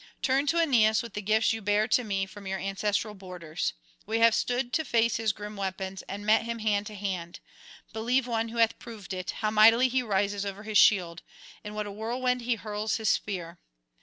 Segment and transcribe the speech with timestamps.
[0.23, 3.73] Turn to Aeneas with the gifts you bear to me from your ancestral borders.
[4.07, 7.39] We have stood to face his grim weapons, and met him hand to hand;
[7.93, 11.21] believe one who hath proved it, how mightily he rises over his shield,
[11.63, 13.59] in what a whirlwind he hurls his spear.